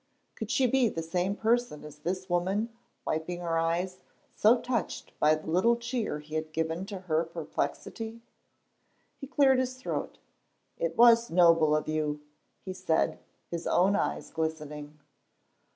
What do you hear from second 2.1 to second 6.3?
woman, wiping her eyes, so touched by the little cheer